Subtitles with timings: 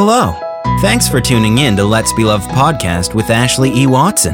[0.00, 0.32] Hello.
[0.80, 3.88] Thanks for tuning in to Let's Be Loved podcast with Ashley E.
[3.88, 4.32] Watson.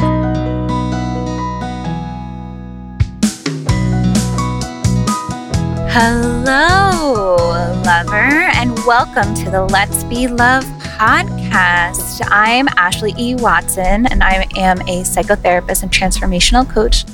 [5.89, 7.37] Hello,
[7.83, 12.21] lover, and welcome to the Let's Be Love podcast.
[12.27, 13.35] I'm Ashley E.
[13.35, 17.07] Watson, and I am a psychotherapist and transformational coach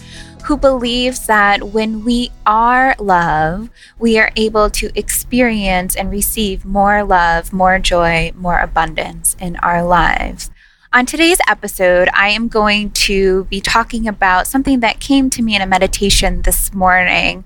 [0.51, 3.70] who believes that when we are love,
[4.01, 9.84] we are able to experience and receive more love, more joy, more abundance in our
[9.84, 10.51] lives.
[10.93, 15.55] On today's episode, I am going to be talking about something that came to me
[15.55, 17.45] in a meditation this morning.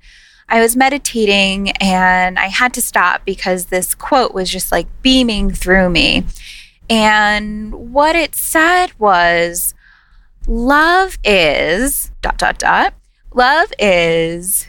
[0.49, 5.51] I was meditating and I had to stop because this quote was just like beaming
[5.51, 6.25] through me.
[6.89, 9.75] And what it said was,
[10.47, 12.95] Love is dot dot dot.
[13.37, 14.69] Love is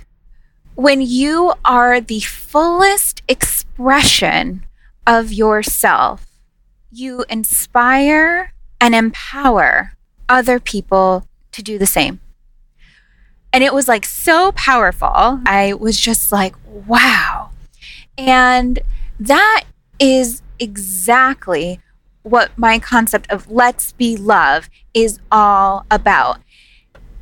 [0.74, 4.66] when you are the fullest expression
[5.06, 6.26] of yourself.
[6.92, 9.94] You inspire and empower
[10.28, 12.20] other people to do the same.
[13.54, 15.42] And it was like so powerful.
[15.46, 17.52] I was just like, wow.
[18.18, 18.80] And
[19.20, 19.66] that
[20.00, 21.80] is exactly
[22.24, 26.40] what my concept of let's be love is all about.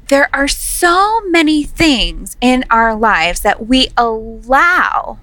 [0.08, 5.18] There are so many things in our lives that we allow,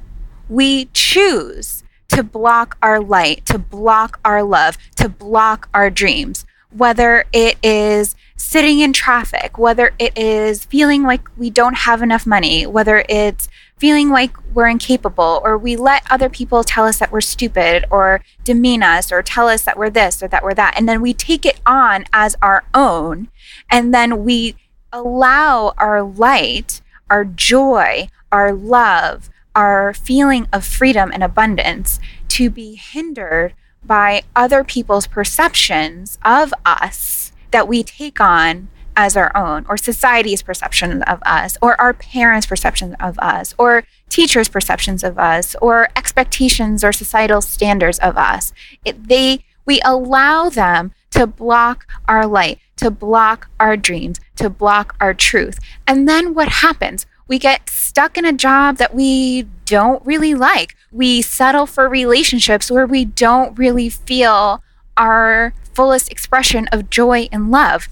[0.49, 7.25] we choose to block our light, to block our love, to block our dreams, whether
[7.33, 12.67] it is sitting in traffic, whether it is feeling like we don't have enough money,
[12.67, 17.21] whether it's feeling like we're incapable, or we let other people tell us that we're
[17.21, 20.75] stupid, or demean us, or tell us that we're this or that we're that.
[20.77, 23.29] And then we take it on as our own.
[23.71, 24.57] And then we
[24.93, 32.75] allow our light, our joy, our love, our feeling of freedom and abundance to be
[32.75, 39.77] hindered by other people's perceptions of us that we take on as our own, or
[39.77, 45.57] society's perception of us, or our parents' perception of us, or teachers' perceptions of us,
[45.63, 48.53] or expectations or societal standards of us.
[48.85, 54.97] It, they we allow them to block our light, to block our dreams, to block
[55.01, 55.59] our truth.
[55.87, 57.07] And then what happens?
[57.29, 60.75] We get stuck in a job that we don't really like.
[60.91, 64.63] We settle for relationships where we don't really feel
[64.97, 67.89] our fullest expression of joy and love.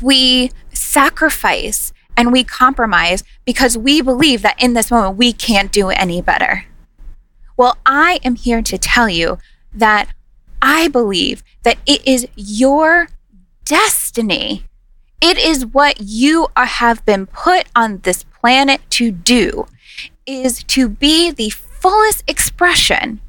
[0.00, 5.90] We sacrifice and we compromise because we believe that in this moment we can't do
[5.90, 6.66] any better.
[7.56, 9.38] Well, I am here to tell you
[9.74, 10.08] that
[10.62, 13.08] I believe that it is your
[13.66, 14.64] destiny.
[15.20, 19.66] It is what you have been put on this planet to do
[20.24, 23.20] is to be the fullest expression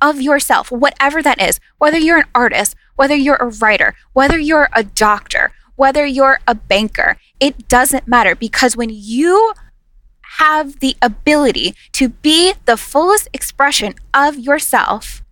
[0.00, 4.68] of yourself, whatever that is, whether you're an artist, whether you're a writer, whether you're
[4.72, 9.54] a doctor, whether you're a banker, it doesn't matter because when you
[10.38, 15.22] have the ability to be the fullest expression of yourself,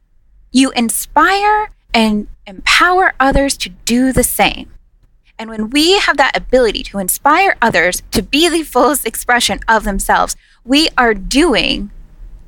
[0.50, 4.70] you inspire and empower others to do the same.
[5.38, 9.84] And when we have that ability to inspire others to be the fullest expression of
[9.84, 11.90] themselves, we are doing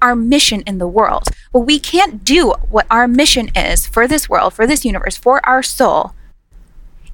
[0.01, 1.29] our mission in the world.
[1.53, 5.45] But we can't do what our mission is for this world, for this universe, for
[5.47, 6.15] our soul,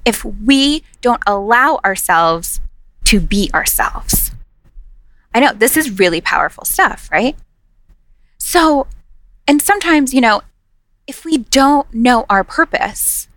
[0.05, 2.61] if we don't allow ourselves
[3.05, 4.31] to be ourselves.
[5.33, 7.35] I know this is really powerful stuff, right?
[8.37, 8.87] So,
[9.47, 10.41] and sometimes, you know,
[11.07, 13.27] if we don't know our purpose,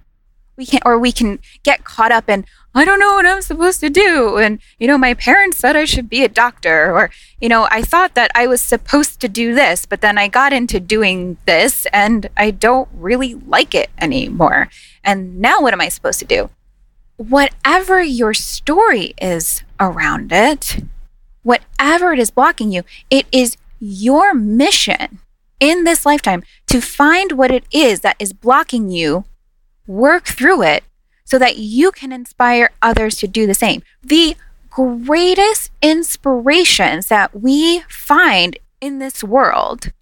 [0.57, 3.81] we can or we can get caught up in I don't know what I'm supposed
[3.81, 4.37] to do.
[4.37, 6.95] And, you know, my parents said I should be a doctor.
[6.95, 10.29] Or, you know, I thought that I was supposed to do this, but then I
[10.29, 14.69] got into doing this and I don't really like it anymore.
[15.03, 16.51] And now what am I supposed to do?
[17.17, 20.85] Whatever your story is around it,
[21.43, 25.19] whatever it is blocking you, it is your mission
[25.61, 29.25] in this lifetime to find what it is that is blocking you,
[29.87, 30.85] work through it,
[31.25, 33.83] so that you can inspire others to do the same.
[34.03, 34.37] The
[34.71, 39.93] greatest inspirations that we find in this world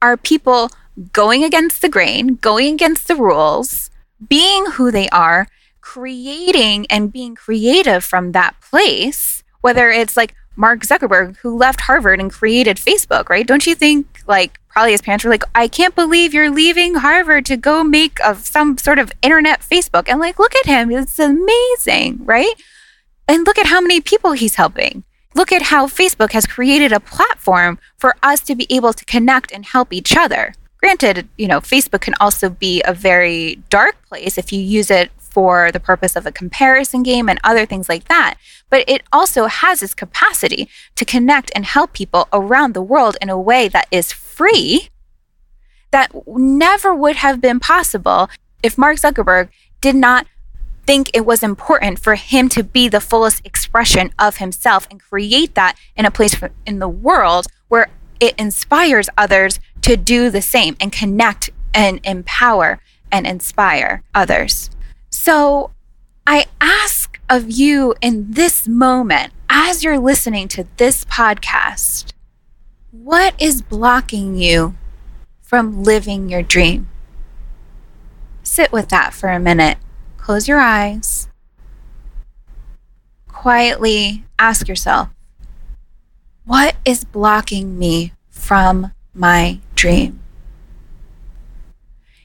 [0.00, 0.70] are people
[1.12, 3.90] going against the grain, going against the rules,
[4.28, 5.46] being who they are,
[5.80, 12.20] creating and being creative from that place, whether it's like Mark Zuckerberg, who left Harvard
[12.20, 13.46] and created Facebook, right?
[13.46, 17.46] Don't you think like probably his parents were like, I can't believe you're leaving Harvard
[17.46, 20.08] to go make some sort of internet Facebook.
[20.08, 20.90] And like, look at him.
[20.90, 22.54] It's amazing, right?
[23.28, 25.04] And look at how many people he's helping.
[25.34, 29.52] Look at how Facebook has created a platform for us to be able to connect
[29.52, 30.54] and help each other.
[30.78, 35.12] Granted, you know, Facebook can also be a very dark place if you use it
[35.32, 38.34] for the purpose of a comparison game and other things like that.
[38.70, 43.30] But it also has its capacity to connect and help people around the world in
[43.30, 44.88] a way that is free
[45.90, 48.28] that never would have been possible
[48.62, 49.48] if Mark Zuckerberg
[49.80, 50.26] did not
[50.86, 55.54] think it was important for him to be the fullest expression of himself and create
[55.54, 56.34] that in a place
[56.66, 57.88] in the world where
[58.18, 62.80] it inspires others to do the same and connect and empower
[63.10, 64.70] and inspire others.
[65.24, 65.70] So
[66.26, 72.12] I ask of you in this moment, as you're listening to this podcast,
[72.90, 74.74] what is blocking you
[75.40, 76.88] from living your dream?
[78.42, 79.78] Sit with that for a minute.
[80.16, 81.28] Close your eyes.
[83.28, 85.08] Quietly ask yourself,
[86.44, 90.18] what is blocking me from my dream?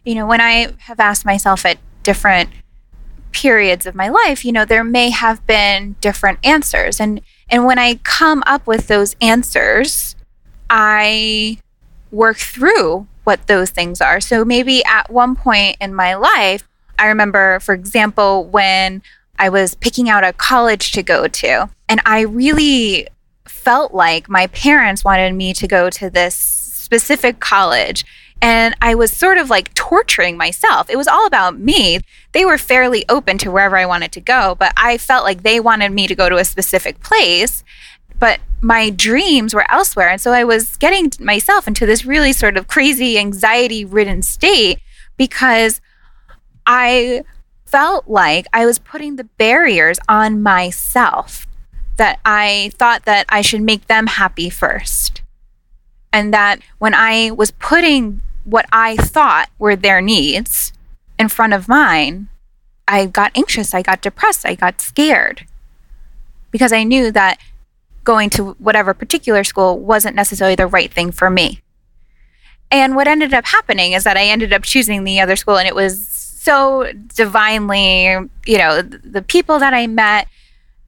[0.03, 2.49] You know, when I have asked myself at different
[3.31, 6.99] periods of my life, you know, there may have been different answers.
[6.99, 10.15] And and when I come up with those answers,
[10.69, 11.59] I
[12.11, 14.19] work through what those things are.
[14.19, 16.67] So maybe at one point in my life,
[16.99, 19.01] I remember, for example, when
[19.39, 23.07] I was picking out a college to go to, and I really
[23.45, 28.05] felt like my parents wanted me to go to this specific college.
[28.41, 30.89] And I was sort of like torturing myself.
[30.89, 31.99] It was all about me.
[32.33, 35.59] They were fairly open to wherever I wanted to go, but I felt like they
[35.59, 37.63] wanted me to go to a specific place.
[38.19, 40.09] But my dreams were elsewhere.
[40.09, 44.79] And so I was getting myself into this really sort of crazy, anxiety ridden state
[45.17, 45.81] because
[46.65, 47.23] I
[47.65, 51.45] felt like I was putting the barriers on myself
[51.97, 55.21] that I thought that I should make them happy first.
[56.13, 60.71] And that when I was putting what I thought were their needs
[61.19, 62.29] in front of mine,
[62.87, 65.45] I got anxious, I got depressed, I got scared
[66.49, 67.39] because I knew that
[68.05, 71.61] going to whatever particular school wasn't necessarily the right thing for me.
[72.71, 75.67] And what ended up happening is that I ended up choosing the other school, and
[75.67, 78.03] it was so divinely,
[78.45, 80.29] you know, the people that I met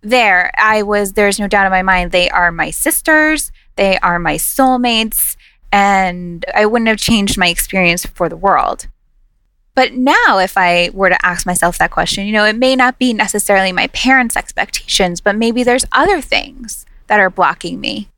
[0.01, 4.17] there, I was, there's no doubt in my mind, they are my sisters, they are
[4.17, 5.35] my soulmates,
[5.71, 8.88] and I wouldn't have changed my experience for the world.
[9.75, 13.00] But now, if I were to ask myself that question, you know, it may not
[13.00, 18.10] be necessarily my parents' expectations, but maybe there's other things that are blocking me.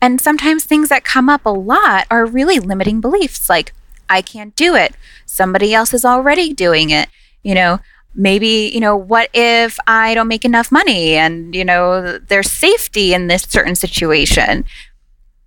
[0.00, 3.72] And sometimes things that come up a lot are really limiting beliefs like,
[4.10, 4.94] I can't do it.
[5.24, 7.08] Somebody else is already doing it.
[7.44, 7.78] You know,
[8.14, 13.14] maybe, you know, what if I don't make enough money and, you know, there's safety
[13.14, 14.64] in this certain situation.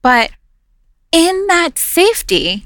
[0.01, 0.31] But
[1.15, 2.65] in that safety,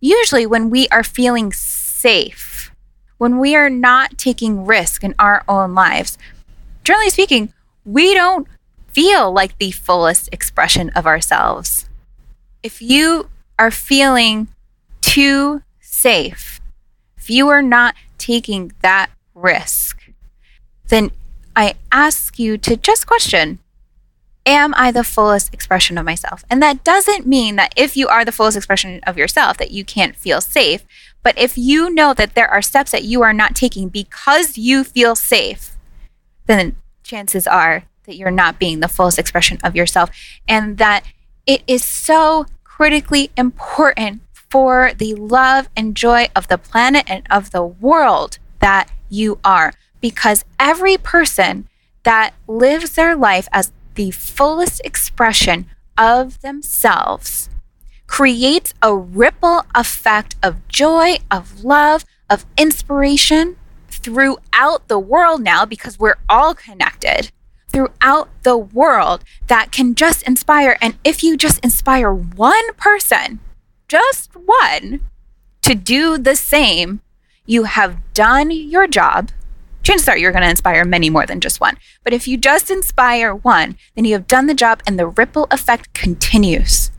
[0.00, 2.72] usually when we are feeling safe,
[3.18, 6.16] when we are not taking risk in our own lives,
[6.84, 7.52] generally speaking,
[7.84, 8.48] we don't
[8.88, 11.86] feel like the fullest expression of ourselves.
[12.62, 14.48] If you are feeling
[15.02, 16.62] too safe,
[17.18, 20.10] if you are not taking that risk,
[20.88, 21.10] then
[21.54, 23.58] I ask you to just question
[24.46, 26.44] Am I the fullest expression of myself?
[26.50, 29.84] And that doesn't mean that if you are the fullest expression of yourself, that you
[29.84, 30.84] can't feel safe.
[31.22, 34.84] But if you know that there are steps that you are not taking because you
[34.84, 35.76] feel safe,
[36.46, 40.10] then chances are that you're not being the fullest expression of yourself.
[40.46, 41.04] And that
[41.46, 47.50] it is so critically important for the love and joy of the planet and of
[47.50, 49.72] the world that you are.
[50.02, 51.66] Because every person
[52.02, 57.48] that lives their life as the fullest expression of themselves
[58.06, 63.56] creates a ripple effect of joy, of love, of inspiration
[63.88, 67.30] throughout the world now because we're all connected
[67.68, 70.76] throughout the world that can just inspire.
[70.80, 73.40] And if you just inspire one person,
[73.88, 75.00] just one,
[75.62, 77.00] to do the same,
[77.46, 79.30] you have done your job.
[79.84, 81.76] Chances are you're going to inspire many more than just one.
[82.02, 85.46] But if you just inspire one, then you have done the job and the ripple
[85.50, 86.90] effect continues.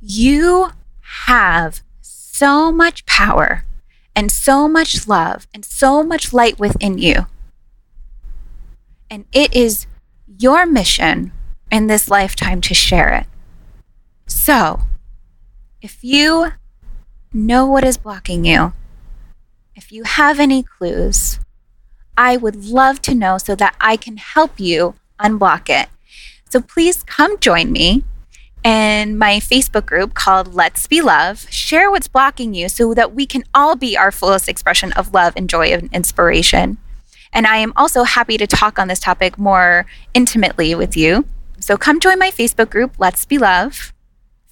[0.00, 0.70] You
[1.26, 3.64] have so much power
[4.14, 7.26] and so much love and so much light within you.
[9.10, 9.86] And it is
[10.26, 11.32] your mission
[11.70, 13.26] in this lifetime to share it.
[14.26, 14.82] So,
[15.80, 16.52] if you
[17.32, 18.72] know what is blocking you,
[19.74, 21.38] if you have any clues,
[22.16, 25.88] I would love to know so that I can help you unblock it.
[26.48, 28.04] So please come join me
[28.64, 31.46] in my Facebook group called Let's Be Love.
[31.50, 35.34] Share what's blocking you so that we can all be our fullest expression of love
[35.36, 36.78] and joy and inspiration.
[37.32, 41.26] And I am also happy to talk on this topic more intimately with you.
[41.60, 43.92] So come join my Facebook group, Let's Be Love.